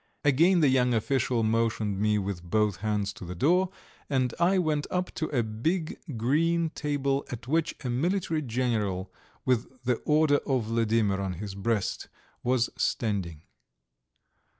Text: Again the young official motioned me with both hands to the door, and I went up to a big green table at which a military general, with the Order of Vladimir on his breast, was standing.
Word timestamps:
Again 0.23 0.61
the 0.61 0.67
young 0.69 0.95
official 0.95 1.43
motioned 1.43 1.99
me 1.99 2.17
with 2.17 2.41
both 2.41 2.77
hands 2.77 3.13
to 3.13 3.23
the 3.23 3.35
door, 3.35 3.69
and 4.09 4.33
I 4.39 4.57
went 4.57 4.87
up 4.89 5.13
to 5.13 5.27
a 5.27 5.43
big 5.43 5.99
green 6.17 6.71
table 6.71 7.23
at 7.29 7.47
which 7.47 7.75
a 7.85 7.89
military 7.91 8.41
general, 8.41 9.13
with 9.45 9.83
the 9.83 9.97
Order 9.97 10.37
of 10.47 10.63
Vladimir 10.63 11.21
on 11.21 11.33
his 11.33 11.53
breast, 11.53 12.09
was 12.41 12.71
standing. 12.75 13.43